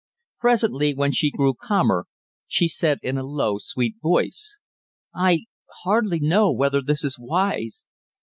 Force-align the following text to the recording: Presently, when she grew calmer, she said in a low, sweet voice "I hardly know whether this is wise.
Presently, 0.39 0.95
when 0.95 1.11
she 1.11 1.29
grew 1.29 1.53
calmer, 1.53 2.07
she 2.47 2.67
said 2.67 2.97
in 3.03 3.19
a 3.19 3.23
low, 3.23 3.59
sweet 3.59 3.97
voice 4.01 4.57
"I 5.13 5.41
hardly 5.83 6.19
know 6.19 6.51
whether 6.51 6.81
this 6.81 7.03
is 7.03 7.19
wise. 7.19 7.85